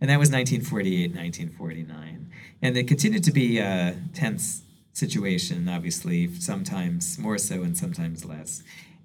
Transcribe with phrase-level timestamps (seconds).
[0.00, 2.30] And that was 1948, 1949.
[2.62, 8.62] And it continued to be a tense situation, obviously, sometimes more so and sometimes less.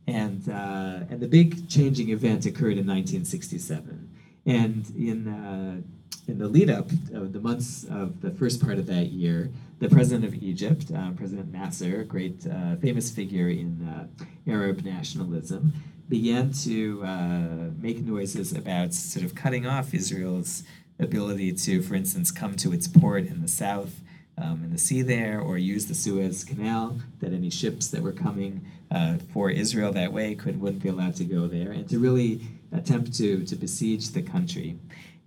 [0.07, 4.09] And, uh, and the big changing event occurred in 1967.
[4.46, 5.81] And in, uh,
[6.27, 9.89] in the lead up of the months of the first part of that year, the
[9.89, 15.73] president of Egypt, uh, President Nasser, a great uh, famous figure in uh, Arab nationalism,
[16.08, 20.64] began to uh, make noises about sort of cutting off Israel's
[21.02, 23.99] ability to, for instance, come to its port in the south,
[24.38, 28.13] um, in the sea there, or use the Suez Canal, that any ships that were
[28.13, 31.99] coming uh, for Israel that way could wouldn't be allowed to go there, and to
[31.99, 34.77] really attempt to, to besiege the country.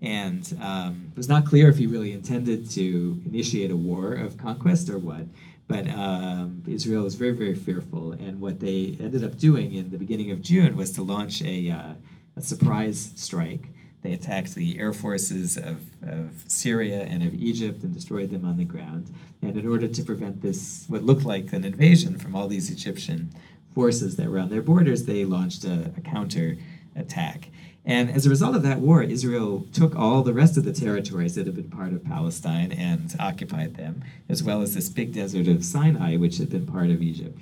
[0.00, 4.36] And um, it was not clear if he really intended to initiate a war of
[4.36, 5.26] conquest or what.
[5.66, 8.12] But um, Israel was very, very fearful.
[8.12, 11.70] And what they ended up doing in the beginning of June was to launch a,
[11.70, 11.94] uh,
[12.36, 13.68] a surprise strike.
[14.04, 18.58] They attacked the air forces of, of Syria and of Egypt and destroyed them on
[18.58, 19.10] the ground.
[19.40, 23.34] And in order to prevent this, what looked like an invasion from all these Egyptian
[23.74, 26.58] forces that were on their borders, they launched a, a counter
[26.94, 27.48] attack.
[27.86, 31.34] And as a result of that war, Israel took all the rest of the territories
[31.36, 35.48] that had been part of Palestine and occupied them, as well as this big desert
[35.48, 37.40] of Sinai, which had been part of Egypt.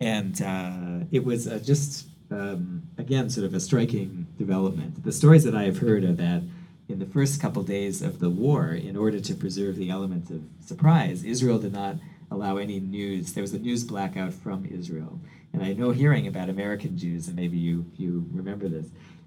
[0.00, 5.04] And uh, it was uh, just, um, again, sort of a striking development.
[5.04, 6.42] The stories that I have heard are that
[6.88, 10.42] in the first couple days of the war, in order to preserve the element of
[10.64, 11.96] surprise, Israel did not
[12.30, 13.32] allow any news.
[13.32, 15.20] There was a news blackout from Israel.
[15.52, 18.86] And I know hearing about American Jews, and maybe you, you remember this,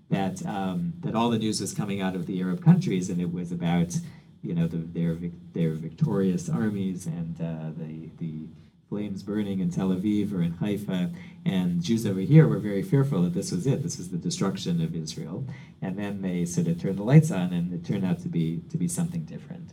[0.10, 3.34] that um, that all the news was coming out of the Arab countries, and it
[3.34, 3.98] was about
[4.42, 5.18] you know the, their
[5.54, 8.48] their victorious armies and uh, the the
[8.90, 11.12] flames burning in Tel Aviv or in Haifa,
[11.46, 13.84] and Jews over here were very fearful that this was it.
[13.84, 15.46] This was the destruction of Israel,
[15.82, 18.62] and then they sort of turned the lights on, and it turned out to be
[18.70, 19.72] to be something different.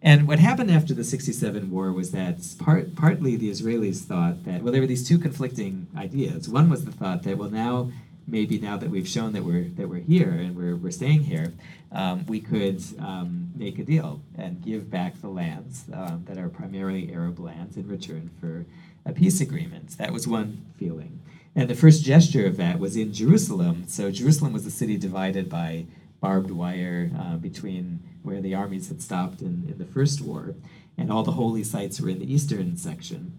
[0.00, 4.62] And what happened after the 67 war was that part, partly the Israelis thought that,
[4.62, 6.46] well, there were these two conflicting ideas.
[6.46, 7.90] One was the thought that, well, now
[8.26, 11.52] maybe now that we've shown that we're that we're here and we're, we're staying here,
[11.92, 16.48] um, we could um, make a deal and give back the lands um, that are
[16.48, 18.64] primarily Arab lands in return for
[19.06, 19.96] a peace agreement.
[19.98, 21.20] That was one feeling.
[21.56, 23.84] And the first gesture of that was in Jerusalem.
[23.86, 25.86] So Jerusalem was a city divided by
[26.20, 30.54] barbed wire uh, between where the armies had stopped in, in the first war,
[30.96, 33.36] and all the holy sites were in the eastern section,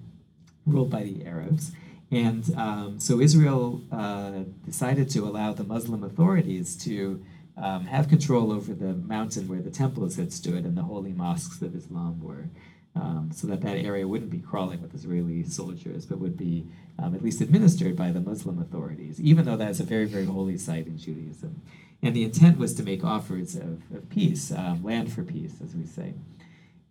[0.65, 1.71] ruled by the Arabs.
[2.11, 7.23] And um, so Israel uh, decided to allow the Muslim authorities to
[7.57, 11.61] um, have control over the mountain where the temples had stood and the holy mosques
[11.61, 12.49] of Islam were,
[12.95, 16.67] um, so that that area wouldn't be crawling with Israeli soldiers, but would be
[16.99, 20.57] um, at least administered by the Muslim authorities, even though that's a very, very holy
[20.57, 21.61] site in Judaism.
[22.01, 25.75] And the intent was to make offers of, of peace, um, land for peace, as
[25.75, 26.13] we say.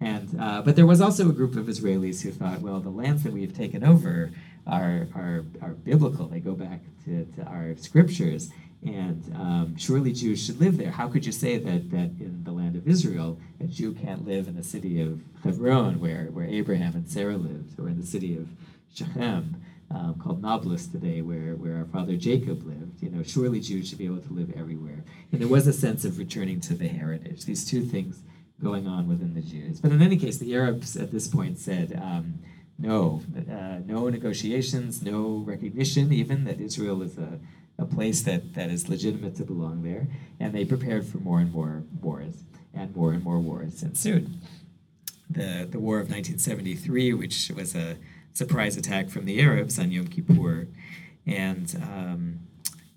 [0.01, 3.23] And, uh, but there was also a group of Israelis who thought, well, the lands
[3.23, 4.33] that we've taken over
[4.67, 6.27] are, are, are biblical.
[6.27, 8.51] They go back to, to our scriptures.
[8.85, 10.91] And um, surely Jews should live there.
[10.91, 14.47] How could you say that, that in the land of Israel, a Jew can't live
[14.47, 18.37] in the city of Hebron, where, where Abraham and Sarah lived, or in the city
[18.37, 18.49] of
[18.95, 23.03] Shechem, um, called Nablus today, where, where our father Jacob lived?
[23.03, 25.03] You know, surely Jews should be able to live everywhere.
[25.33, 27.45] And there was a sense of returning to the heritage.
[27.45, 28.23] These two things
[28.63, 29.81] going on within the Jews.
[29.81, 32.41] But in any case, the Arabs at this point said, um,
[32.79, 37.39] no, uh, no negotiations, no recognition even that Israel is a,
[37.79, 40.09] a place that, that is legitimate to belong there.
[40.41, 42.43] And they prepared for more and more wars,
[42.73, 44.35] and more and more wars ensued.
[45.31, 47.97] The, the War of 1973, which was a
[48.33, 50.69] surprise attack from the Arabs on Yom Kippur,
[51.27, 52.41] and um,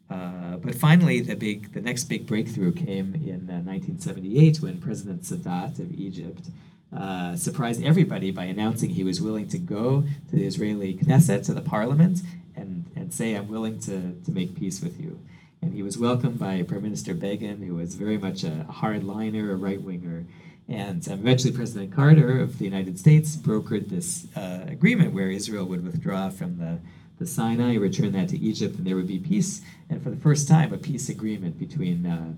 [0.10, 5.24] uh, but finally, the big, the next big breakthrough came in uh, 1978 when President
[5.24, 6.50] Sadat of Egypt
[6.96, 11.54] uh, surprised everybody by announcing he was willing to go to the Israeli Knesset, to
[11.54, 12.22] the parliament,
[12.56, 15.20] and, and say, I'm willing to, to make peace with you.
[15.62, 19.56] And he was welcomed by Prime Minister Begin, who was very much a hardliner, a
[19.56, 20.26] right winger.
[20.70, 25.66] And um, eventually, President Carter of the United States brokered this uh, agreement where Israel
[25.66, 26.80] would withdraw from the,
[27.20, 29.62] the Sinai, return that to Egypt, and there would be peace.
[29.90, 32.34] And for the first time, a peace agreement between uh,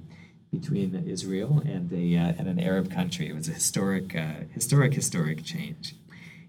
[0.51, 3.29] between Israel and a uh, and an Arab country.
[3.29, 5.95] It was a historic, uh, historic, historic change.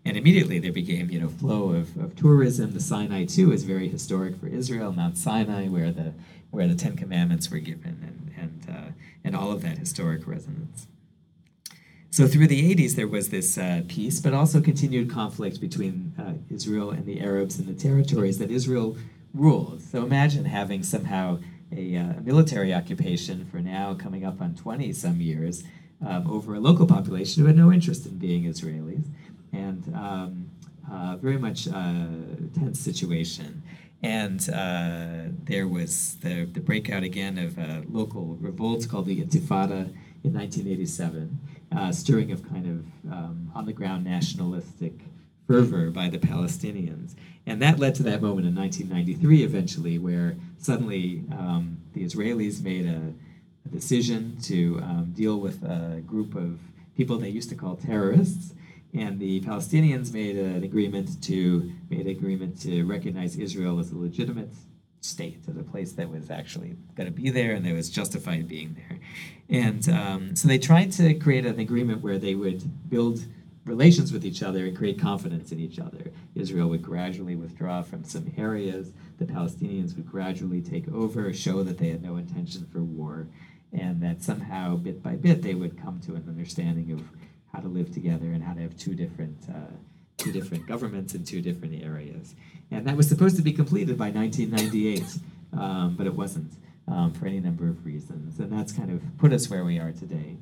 [0.05, 2.73] And immediately there became, you know, flow of, of tourism.
[2.73, 4.93] The Sinai too is very historic for Israel.
[4.93, 6.15] Mount Sinai, where the
[6.51, 8.33] where the Ten Commandments were given, and
[8.67, 8.91] and uh,
[9.23, 10.87] and all of that historic resonance.
[12.13, 16.33] So through the 80s, there was this uh, peace, but also continued conflict between uh,
[16.53, 18.97] Israel and the Arabs in the territories that Israel
[19.33, 19.81] ruled.
[19.81, 21.39] So imagine having somehow
[21.75, 25.63] a uh, military occupation for now coming up on 20 some years
[26.07, 29.05] um, over a local population who had no interest in being Israelis.
[29.53, 30.51] And um,
[30.91, 32.07] uh, very much uh,
[32.59, 33.63] tense situation.
[34.03, 39.93] And uh, there was the, the breakout again of a local revolt called the Intifada
[40.25, 41.39] in 1987,
[41.77, 44.95] uh, stirring of kind of um, on the ground nationalistic
[45.51, 47.17] fervor by the Palestinians.
[47.45, 52.87] And that led to that moment in 1993 eventually, where suddenly um, the Israelis made
[52.87, 53.13] a,
[53.67, 56.61] a decision to um, deal with a group of
[56.97, 58.55] people they used to call terrorists
[58.93, 63.97] and the Palestinians made an agreement to made an agreement to recognize Israel as a
[63.97, 64.51] legitimate
[65.01, 68.47] state, as a place that was actually going to be there and that was justified
[68.49, 68.99] being there.
[69.49, 73.25] And um, so they tried to create an agreement where they would build
[73.65, 76.13] relations with each other and create confidence in each other.
[76.35, 78.93] Israel would gradually withdraw from some areas.
[79.19, 83.29] The Palestinians would gradually take over, show that they had no intention for war,
[83.73, 87.03] and that somehow, bit by bit, they would come to an understanding of
[87.53, 89.73] how to live together and how to have two different uh,
[90.17, 92.35] two different governments in two different areas.
[92.71, 95.03] And that was supposed to be completed by 1998,
[95.59, 96.53] um, but it wasn't
[96.87, 98.39] um, for any number of reasons.
[98.39, 100.37] And that's kind of put us where we are today.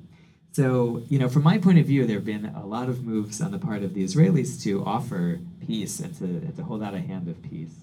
[0.53, 3.41] So, you know, from my point of view, there have been a lot of moves
[3.41, 6.95] on the part of the Israelis to offer peace and to, and to hold out
[6.95, 7.75] a hand of peace.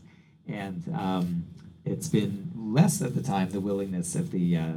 [0.47, 1.45] And um,
[1.85, 4.73] it's been less at the time the willingness of the uh,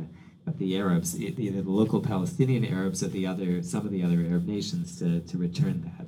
[0.46, 4.20] of the Arabs, either the local Palestinian Arabs or the other some of the other
[4.20, 6.06] Arab nations to, to return that.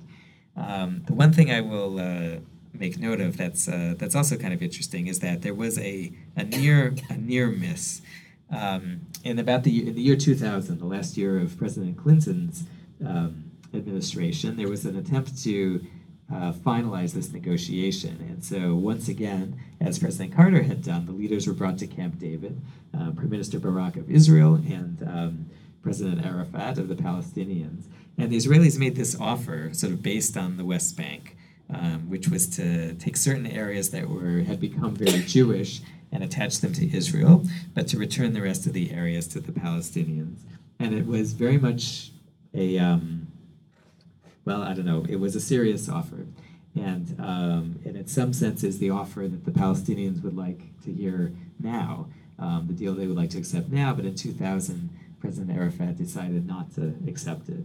[0.62, 2.41] Um, the one thing I will uh,
[2.73, 6.12] make note of that's uh, that's also kind of interesting is that there was a,
[6.37, 8.03] a near a near miss
[8.50, 12.64] um, in about the in the year 2000, the last year of President Clinton's
[13.05, 14.56] um, administration.
[14.56, 15.85] There was an attempt to
[16.32, 18.17] uh, finalize this negotiation.
[18.29, 22.19] And so, once again, as President Carter had done, the leaders were brought to Camp
[22.19, 22.61] David,
[22.94, 25.50] uh, Prime Minister Barak of Israel and um,
[25.82, 27.85] President Arafat of the Palestinians.
[28.19, 31.37] And the Israelis made this offer, sort of based on the West Bank,
[31.73, 35.81] um, which was to take certain areas that were had become very Jewish
[36.12, 39.53] and attach them to Israel, but to return the rest of the areas to the
[39.53, 40.41] Palestinians.
[40.79, 42.11] And it was very much
[42.53, 43.31] a um,
[44.45, 46.27] well, I don't know, it was a serious offer.
[46.75, 51.33] And, um, and in some senses, the offer that the Palestinians would like to hear
[51.59, 52.09] now,
[52.39, 54.89] um, the deal they would like to accept now, but in 2000,
[55.21, 57.65] President Arafat decided not to accept it.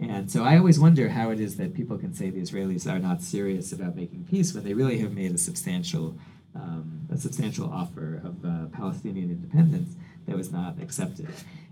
[0.00, 2.98] And so I always wonder how it is that people can say the Israelis are
[2.98, 6.16] not serious about making peace when they really have made a substantial,
[6.54, 9.96] um, a substantial offer of uh, Palestinian independence
[10.26, 11.28] that was not accepted.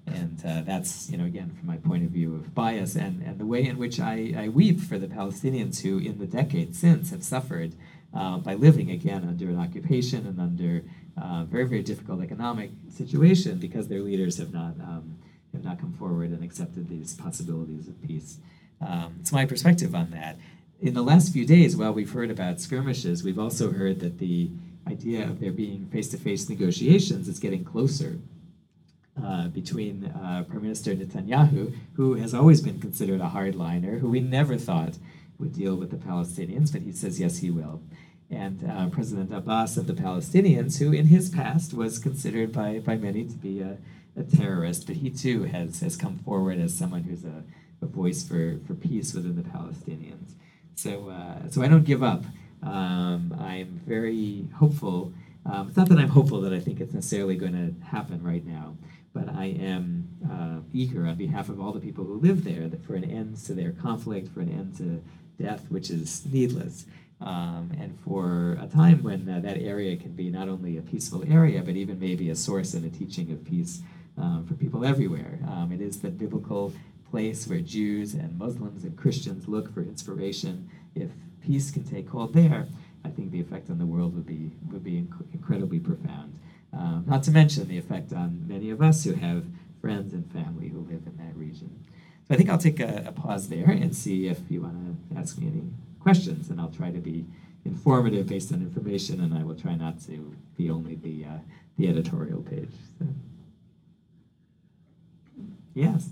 [0.06, 3.38] And uh, that's, you know, again, from my point of view of bias and, and
[3.38, 7.10] the way in which I, I weep for the Palestinians who, in the decades since,
[7.10, 7.74] have suffered
[8.12, 10.82] uh, by living again under an occupation and under
[11.20, 15.18] uh, very, very difficult economic situation because their leaders have not, um,
[15.52, 18.38] have not come forward and accepted these possibilities of peace.
[18.80, 20.36] Um, it's my perspective on that.
[20.80, 24.50] In the last few days, while we've heard about skirmishes, we've also heard that the
[24.86, 28.18] idea of there being face to face negotiations is getting closer
[29.22, 34.20] uh, between uh, Prime Minister Netanyahu, who has always been considered a hardliner, who we
[34.20, 34.98] never thought
[35.38, 37.82] would deal with the Palestinians, but he says yes, he will.
[38.30, 42.96] And uh, President Abbas of the Palestinians, who in his past was considered by, by
[42.96, 43.76] many to be a,
[44.16, 47.44] a terrorist, but he too has, has come forward as someone who's a,
[47.82, 50.32] a voice for, for peace within the Palestinians.
[50.74, 52.24] So, uh, so I don't give up.
[52.62, 55.12] Um, I'm very hopeful.
[55.44, 58.44] Um, it's not that I'm hopeful that I think it's necessarily going to happen right
[58.46, 58.76] now,
[59.12, 62.94] but I am uh, eager on behalf of all the people who live there for
[62.94, 65.02] an end to their conflict, for an end to
[65.42, 66.86] death, which is needless,
[67.20, 71.24] um, and for a time when uh, that area can be not only a peaceful
[71.28, 73.80] area, but even maybe a source and a teaching of peace
[74.16, 75.40] um, for people everywhere.
[75.48, 76.72] Um, it is the biblical
[77.10, 80.70] place where Jews and Muslims and Christians look for inspiration.
[80.94, 81.10] If
[81.44, 82.66] peace can take hold there,
[83.04, 86.38] I think the effect on the world would be would be inc- incredibly profound.
[86.72, 89.44] Um, not to mention the effect on many of us who have
[89.80, 91.84] friends and family who live in that region.
[92.26, 94.76] So I think I'll take a, a pause there and see if you want
[95.10, 95.64] to ask me any
[96.00, 97.26] questions, and I'll try to be
[97.64, 101.38] informative based on information, and I will try not to be only the uh,
[101.76, 102.70] the editorial page.
[102.98, 103.06] So.
[105.74, 106.10] Yes.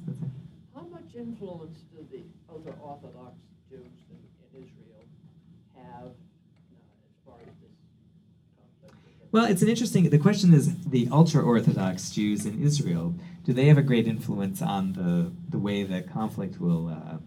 [0.75, 3.35] How much influence do the ultra Orthodox
[3.69, 5.05] Jews in, in Israel
[5.77, 6.13] have
[9.33, 10.11] well, it's an interesting.
[10.11, 13.15] The question is the ultra Orthodox Jews in Israel.
[13.45, 17.19] Do they have a great influence on the the way the conflict will uh,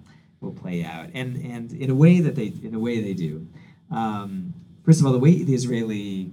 [0.42, 1.10] will play out?
[1.14, 3.48] And and in a way that they in a way they do.
[3.90, 6.32] Um, first of all, the way the Israeli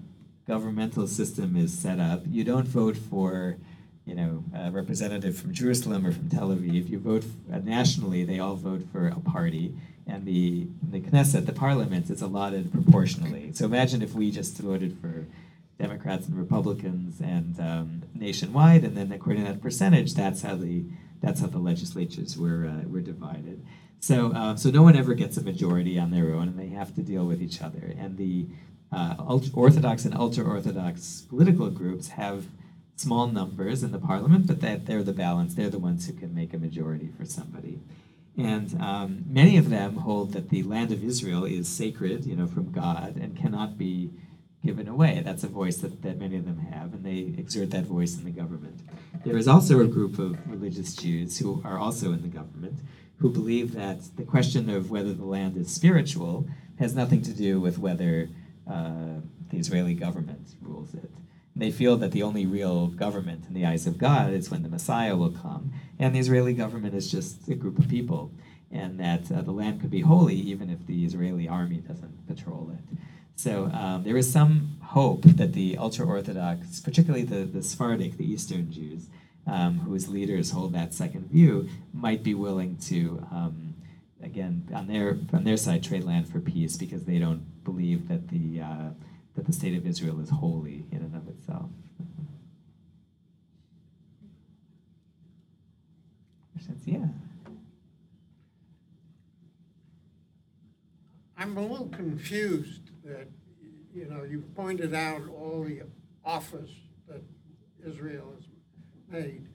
[0.48, 3.56] governmental system is set up, you don't vote for,
[4.04, 6.80] you know, a representative from Jerusalem or from Tel Aviv.
[6.84, 9.76] If you vote uh, nationally; they all vote for a party,
[10.08, 13.52] and the the Knesset, the parliament, is allotted proportionally.
[13.52, 15.26] So imagine if we just voted for
[15.80, 20.84] Democrats and Republicans and um, nationwide, and then according to that percentage, that's how the
[21.22, 23.64] that's how the legislatures were uh, were divided.
[23.98, 26.94] So um, so no one ever gets a majority on their own, and they have
[26.96, 27.94] to deal with each other.
[27.98, 28.46] And the
[28.92, 29.14] uh,
[29.54, 32.46] Orthodox and ultra Orthodox political groups have
[32.96, 35.54] small numbers in the parliament, but that they're the balance.
[35.54, 37.80] They're the ones who can make a majority for somebody.
[38.36, 42.46] And um, many of them hold that the land of Israel is sacred, you know,
[42.46, 44.10] from God and cannot be
[44.64, 45.22] given away.
[45.24, 48.24] That's a voice that, that many of them have, and they exert that voice in
[48.24, 48.80] the government.
[49.24, 52.78] There is also a group of religious Jews who are also in the government
[53.20, 56.46] who believe that the question of whether the land is spiritual
[56.78, 58.28] has nothing to do with whether
[58.70, 61.10] uh, the Israeli government rules it.
[61.54, 64.68] They feel that the only real government in the eyes of God is when the
[64.68, 68.30] Messiah will come, and the Israeli government is just a group of people,
[68.70, 72.72] and that uh, the land could be holy even if the Israeli army doesn't patrol
[72.72, 72.96] it.
[73.40, 78.30] So um, there is some hope that the ultra Orthodox, particularly the, the Sephardic, the
[78.30, 79.06] Eastern Jews,
[79.46, 83.76] um, whose leaders hold that second view, might be willing to, um,
[84.22, 88.28] again, on their on their side, trade land for peace because they don't believe that
[88.28, 88.90] the uh,
[89.36, 91.70] that the state of Israel is holy in and of itself.
[96.84, 97.06] Yeah.
[101.38, 103.28] I'm a little confused that,
[103.94, 105.82] you know, you pointed out all the
[106.24, 106.70] offers
[107.08, 107.22] that
[107.86, 108.44] Israel has
[109.08, 109.48] made,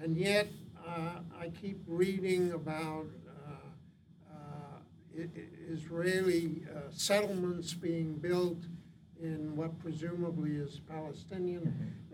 [0.00, 0.48] and yet
[0.86, 5.22] uh, I keep reading about uh, uh,
[5.68, 8.58] Israeli uh, settlements being built
[9.20, 11.62] in what presumably is Palestinian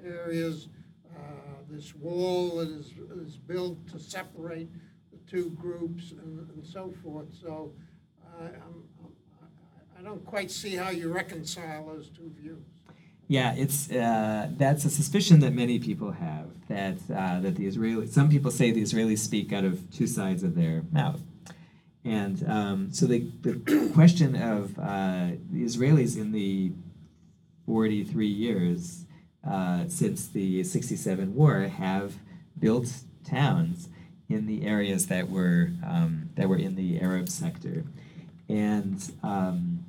[0.00, 0.11] mm-hmm.
[0.11, 0.69] areas.
[1.14, 1.19] Uh,
[1.69, 4.71] this wall that is, is built to separate
[5.11, 7.29] the two groups and, and so forth.
[7.41, 7.73] So
[8.41, 8.85] I'm,
[10.02, 12.59] I don't quite see how you reconcile those two views.
[13.28, 18.09] Yeah, it's uh, that's a suspicion that many people have that uh, that the Israeli
[18.09, 21.21] some people say the Israelis speak out of two sides of their mouth,
[22.04, 26.73] and um, so the, the question of uh, the Israelis in the
[27.64, 29.06] forty three years
[29.49, 32.14] uh, since the sixty seven war have
[32.59, 32.88] built
[33.25, 33.88] towns
[34.28, 37.85] in the areas that were um, that were in the Arab sector,
[38.49, 39.82] and um,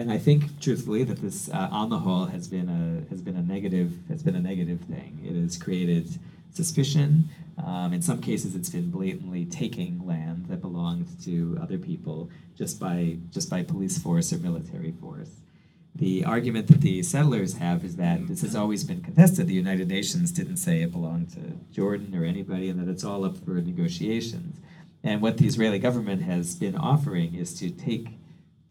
[0.00, 3.36] and I think truthfully that this, uh, on the whole, has been a has been
[3.36, 5.20] a negative has been a negative thing.
[5.22, 6.18] It has created
[6.52, 7.28] suspicion.
[7.64, 12.80] Um, in some cases, it's been blatantly taking land that belonged to other people just
[12.80, 15.28] by just by police force or military force.
[15.94, 19.48] The argument that the settlers have is that this has always been contested.
[19.48, 21.42] The United Nations didn't say it belonged to
[21.74, 24.60] Jordan or anybody, and that it's all up for negotiations.
[25.04, 28.08] And what the Israeli government has been offering is to take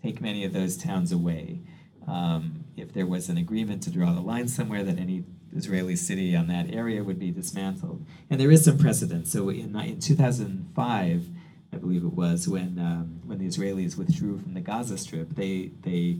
[0.01, 1.59] take many of those towns away.
[2.07, 5.25] Um, if there was an agreement to draw the line somewhere, that any
[5.55, 8.05] Israeli city on that area would be dismantled.
[8.29, 9.27] And there is some precedent.
[9.27, 11.25] So in, in 2005,
[11.71, 15.71] I believe it was, when, um, when the Israelis withdrew from the Gaza Strip, they,
[15.81, 16.19] they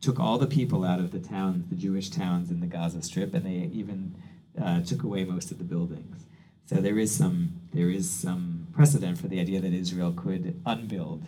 [0.00, 3.34] took all the people out of the towns, the Jewish towns in the Gaza Strip,
[3.34, 4.14] and they even
[4.60, 6.26] uh, took away most of the buildings.
[6.66, 11.24] So there is some there is some precedent for the idea that Israel could unbuild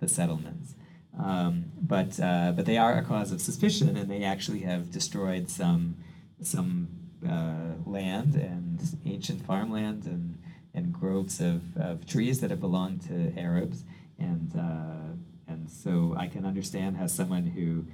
[0.00, 0.74] the settlements.
[1.18, 5.50] Um, but uh, but they are a cause of suspicion, and they actually have destroyed
[5.50, 5.96] some
[6.40, 6.88] some
[7.28, 10.38] uh, land and ancient farmland and
[10.72, 13.84] and groves of, of trees that have belonged to Arabs,
[14.18, 15.16] and uh,
[15.48, 17.84] and so I can understand how someone who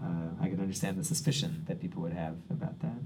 [0.00, 3.00] uh, I can understand the suspicion that people would have about that.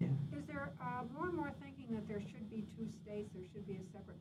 [0.00, 0.08] Yeah.
[0.36, 3.30] Is there uh, more and more thinking that there should be two states?
[3.34, 4.17] There should be a separate.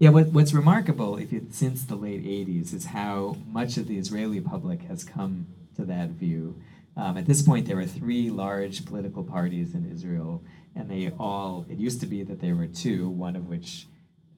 [0.00, 3.98] Yeah, what, what's remarkable, if you, since the late '80s, is how much of the
[3.98, 6.60] Israeli public has come to that view.
[6.96, 10.44] Um, at this point, there are three large political parties in Israel,
[10.76, 11.66] and they all.
[11.68, 13.88] It used to be that there were two, one of which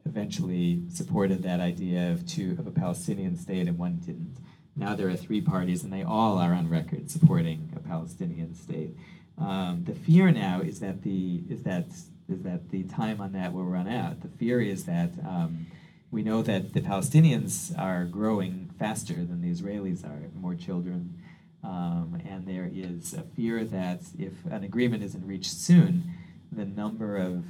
[0.07, 4.38] eventually supported that idea of two of a Palestinian state, and one didn't.
[4.76, 8.97] Now there are three parties, and they all are on record supporting a Palestinian state.
[9.37, 11.85] Um, the fear now is that the is that
[12.31, 14.21] is that the time on that will run out.
[14.23, 15.67] The fear is that um,
[16.11, 21.19] we know that the Palestinians are growing faster than the Israelis are, more children,
[21.63, 26.05] um, and there is a fear that if an agreement isn't reached soon,
[26.51, 27.45] the number of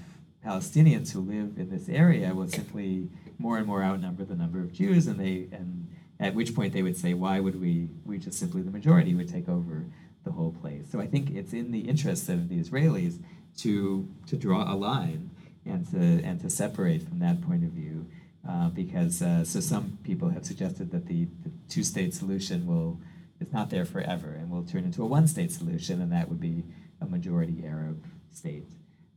[0.44, 3.08] Palestinians who live in this area will simply
[3.38, 5.86] more and more outnumber the number of Jews, and they and
[6.20, 9.30] At which point they would say, why would we, we just simply, the majority would
[9.36, 9.86] take over
[10.24, 10.84] the whole place.
[10.92, 13.14] So I think it's in the interests of the Israelis
[13.58, 15.30] to, to draw a line
[15.66, 18.06] and to, and to separate from that point of view.
[18.48, 22.98] Uh, because uh, so some people have suggested that the, the two-state solution will
[23.38, 26.64] is not there forever and will turn into a one-state solution, and that would be
[27.00, 28.66] a majority Arab state,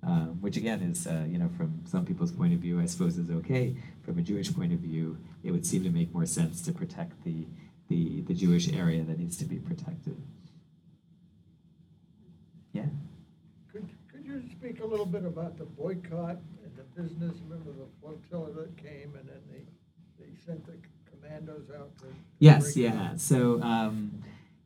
[0.01, 3.17] um, which again is uh, you know from some people's point of view, I suppose
[3.17, 3.75] is okay.
[4.03, 7.23] From a Jewish point of view, it would seem to make more sense to protect
[7.23, 7.45] the
[7.89, 10.21] the, the Jewish area that needs to be protected.
[12.71, 12.85] Yeah.
[13.71, 17.35] Could, could you speak a little bit about the boycott and the business?
[17.47, 20.73] Remember the flotilla that came and then they, they sent the
[21.09, 22.05] commandos out to.
[22.39, 23.03] Yes, break it yeah.
[23.11, 23.19] up?
[23.19, 24.23] So um,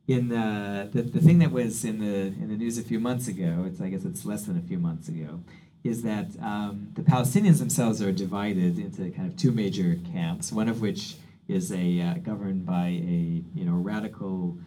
[0.08, 3.28] in the, the the thing that was in the in the news a few months
[3.28, 5.42] ago, it's I guess it's less than a few months ago,
[5.84, 10.52] is that um, the Palestinians themselves are divided into kind of two major camps.
[10.52, 11.16] One of which
[11.48, 14.58] is a uh, governed by a you know radical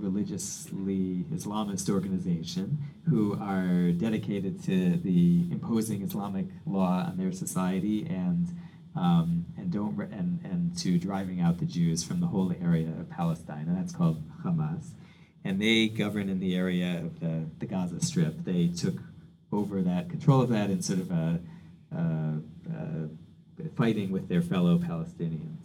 [0.00, 2.78] religiously Islamist organization
[3.08, 8.48] who are dedicated to the imposing Islamic law on their society and
[8.96, 12.88] um, and don't re- and and to driving out the Jews from the whole area
[12.88, 14.88] of Palestine, and that's called Hamas.
[15.44, 18.44] And they govern in the area of the, the Gaza Strip.
[18.44, 18.96] They took
[19.52, 21.40] over that control of that in sort of a,
[21.94, 21.98] uh,
[22.70, 23.06] uh,
[23.76, 25.62] fighting with their fellow Palestinians.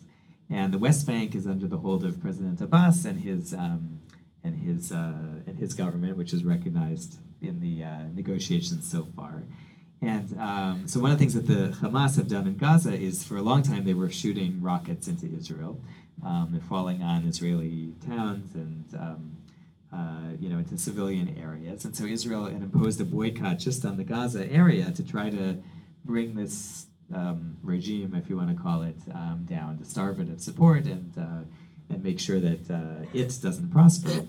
[0.49, 3.99] And the West Bank is under the hold of President Abbas and his um,
[4.45, 5.13] and his uh,
[5.47, 9.43] and his government, which is recognized in the uh, negotiations so far.
[10.01, 13.23] And um, so one of the things that the Hamas have done in Gaza is
[13.23, 15.81] for a long time they were shooting rockets into Israel.
[16.23, 19.37] Um, they're falling on Israeli towns and um,
[19.91, 21.85] uh, you know into civilian areas.
[21.85, 25.57] And so Israel had imposed a boycott just on the Gaza area to try to
[26.03, 30.29] bring this um, regime, if you want to call it, um, down, to starve it
[30.29, 31.43] of support and uh,
[31.89, 34.25] and make sure that uh, it doesn't prosper.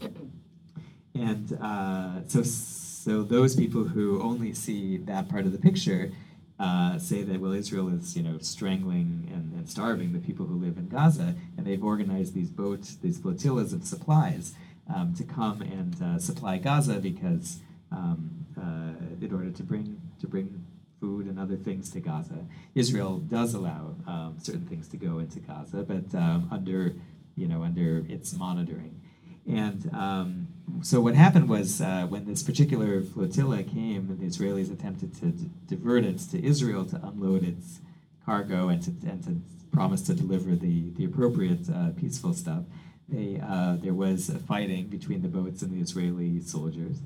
[1.14, 6.12] And uh, so, so those people who only see that part of the picture
[6.58, 10.56] uh, say that well, Israel is you know strangling and, and starving the people who
[10.56, 14.54] live in Gaza, and they've organized these boats, these flotillas of supplies
[14.94, 17.58] um, to come and uh, supply Gaza because
[17.92, 20.64] um, uh, in order to bring to bring
[20.98, 25.40] food and other things to Gaza, Israel does allow um, certain things to go into
[25.40, 26.94] Gaza, but um, under
[27.36, 29.00] you know under its monitoring.
[29.48, 30.48] And um,
[30.82, 35.50] so what happened was uh, when this particular flotilla came, the Israelis attempted to d-
[35.68, 37.80] divert it to Israel to unload its
[38.24, 42.64] cargo and to, and to promise to deliver the, the appropriate uh, peaceful stuff.
[43.08, 46.98] They, uh, there was fighting between the boats and the Israeli soldiers.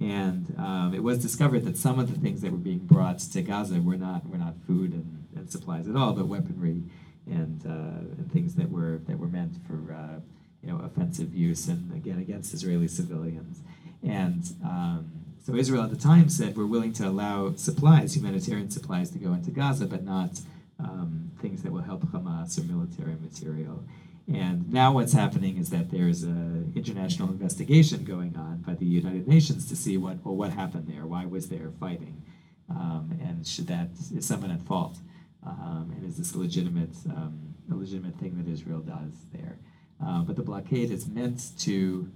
[0.00, 3.42] And um, it was discovered that some of the things that were being brought to
[3.42, 6.82] Gaza were not, were not food and, and supplies at all, but weaponry
[7.26, 10.20] and, uh, and things that were, that were meant for uh,
[10.62, 13.60] you know, offensive use and again against Israeli civilians.
[14.02, 15.10] And um,
[15.44, 19.32] so Israel at the time said we're willing to allow supplies, humanitarian supplies, to go
[19.32, 20.40] into Gaza, but not
[20.78, 23.84] um, things that will help Hamas or military material.
[24.32, 29.28] And now what's happening is that there's an international investigation going on by the United
[29.28, 32.22] Nations to see what well what happened there, why was there fighting,
[32.70, 34.96] um, and should that is someone at fault,
[35.46, 39.56] um, and is this a legitimate um, a legitimate thing that Israel does there?
[40.04, 42.10] Uh, but the blockade is meant to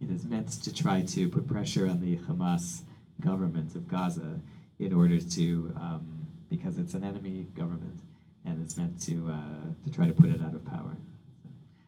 [0.00, 2.82] it is meant to try to put pressure on the Hamas
[3.20, 4.40] government of Gaza
[4.78, 8.00] in order to um, because it's an enemy government
[8.44, 10.96] and it's meant to uh, to try to put it out of power.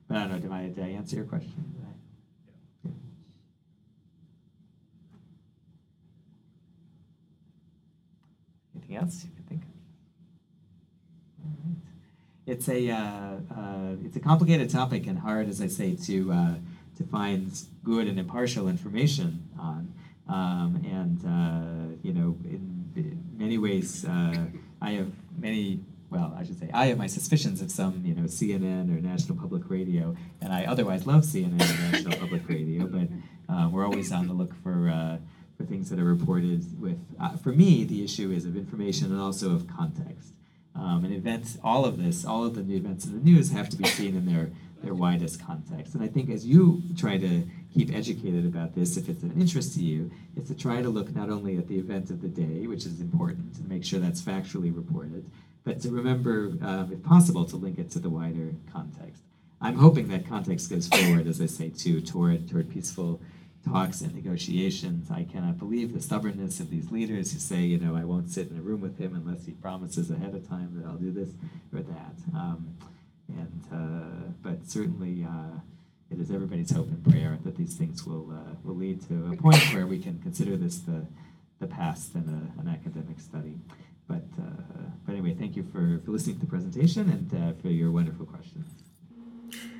[0.08, 0.38] But I don't know.
[0.38, 1.52] Did I, did I answer your question?
[1.74, 1.90] Did I-
[2.84, 2.90] yeah.
[8.76, 9.68] Anything else you can think of?
[11.44, 11.76] All right.
[12.46, 16.54] It's a uh, uh, it's a complicated topic and hard, as I say, to uh,
[16.96, 17.50] to find
[17.82, 19.92] good and impartial information on.
[20.28, 24.46] Um, and uh, you know, in, in many ways, uh,
[24.80, 25.80] I have many.
[26.10, 29.36] Well, I should say I have my suspicions of some, you know, CNN or National
[29.36, 32.86] Public Radio, and I otherwise love CNN and National Public Radio.
[32.86, 33.08] But
[33.48, 35.16] uh, we're always on the look for uh,
[35.56, 36.98] for things that are reported with.
[37.20, 40.34] Uh, for me, the issue is of information and also of context.
[40.76, 43.68] Um, an event, all of this, all of the new events in the news have
[43.70, 44.50] to be seen in their,
[44.82, 45.94] their widest context.
[45.94, 49.74] And I think as you try to keep educated about this, if it's of interest
[49.74, 52.66] to you, is to try to look not only at the event of the day,
[52.66, 55.30] which is important, and make sure that's factually reported,
[55.64, 59.22] but to remember, um, if possible, to link it to the wider context.
[59.60, 63.20] I'm hoping that context goes forward, as I say, too, toward, toward peaceful
[63.64, 65.10] talks and negotiations.
[65.10, 68.50] I cannot believe the stubbornness of these leaders who say, you know, I won't sit
[68.50, 71.30] in a room with him unless he promises ahead of time that I'll do this
[71.72, 72.16] or that.
[72.34, 72.76] Um,
[73.28, 75.58] and uh, but certainly uh,
[76.10, 79.36] it is everybody's hope and prayer that these things will uh, will lead to a
[79.36, 81.06] point where we can consider this the
[81.60, 83.58] the past and a, an academic study.
[84.06, 84.62] But uh,
[85.06, 88.26] but anyway, thank you for, for listening to the presentation and uh, for your wonderful
[88.26, 88.83] questions.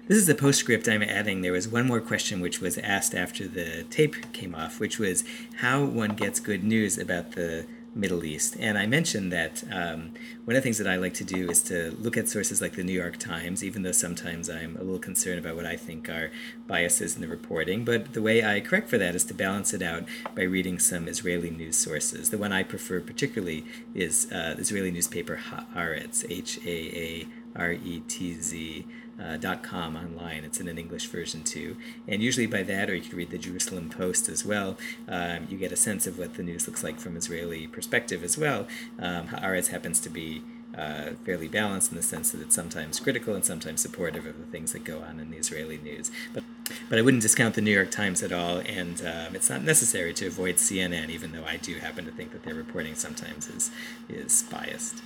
[0.07, 1.41] This is the postscript I'm adding.
[1.41, 5.25] There was one more question which was asked after the tape came off, which was
[5.61, 7.65] how one gets good news about the
[7.95, 8.55] Middle East.
[8.61, 10.11] And I mentioned that um,
[10.45, 12.75] one of the things that I like to do is to look at sources like
[12.75, 16.11] the New York Times, even though sometimes I'm a little concerned about what I think
[16.11, 16.31] are
[16.67, 17.83] biases in the reporting.
[17.83, 21.09] But the way I correct for that is to balance it out by reading some
[21.09, 22.29] Israeli news sources.
[22.29, 23.65] The one I prefer particularly
[23.95, 28.85] is uh, the Israeli newspaper Haaretz, H A A R E T Z
[29.23, 30.45] uh, .com online.
[30.45, 31.77] It's in an English version too.
[32.09, 34.77] And usually by that, or you can read the Jerusalem Post as well,
[35.09, 38.37] um, you get a sense of what the news looks like from Israeli perspective as
[38.37, 38.67] well.
[38.99, 40.43] Um, Haaretz happens to be
[40.77, 44.47] uh, fairly balanced in the sense that it's sometimes critical and sometimes supportive of the
[44.47, 46.11] things that go on in the Israeli news.
[46.33, 46.43] But,
[46.89, 50.13] but I wouldn't discount the New York Times at all, and um, it's not necessary
[50.15, 53.71] to avoid CNN, even though I do happen to think that their reporting sometimes is,
[54.09, 55.03] is biased.